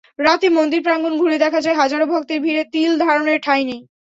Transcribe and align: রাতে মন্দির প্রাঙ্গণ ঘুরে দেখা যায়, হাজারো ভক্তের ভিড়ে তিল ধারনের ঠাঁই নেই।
রাতে 0.19 0.47
মন্দির 0.49 0.81
প্রাঙ্গণ 0.83 1.13
ঘুরে 1.21 1.37
দেখা 1.43 1.59
যায়, 1.61 1.79
হাজারো 1.81 2.05
ভক্তের 2.11 2.39
ভিড়ে 2.45 2.63
তিল 2.73 2.91
ধারনের 3.03 3.39
ঠাঁই 3.45 3.63
নেই। 3.69 3.81